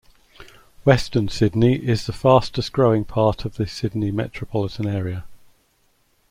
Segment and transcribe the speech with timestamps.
[0.83, 5.25] Western Sydney is the fastest growing part of the Sydney metropolitan area.